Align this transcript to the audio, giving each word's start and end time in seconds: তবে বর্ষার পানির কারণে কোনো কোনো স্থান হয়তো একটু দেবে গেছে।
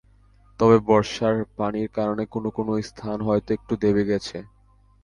তবে 0.59 0.77
বর্ষার 0.87 1.35
পানির 1.57 1.89
কারণে 1.97 2.23
কোনো 2.33 2.49
কোনো 2.57 2.71
স্থান 2.89 3.17
হয়তো 3.27 3.49
একটু 3.57 3.73
দেবে 3.83 4.03
গেছে। 4.05 4.37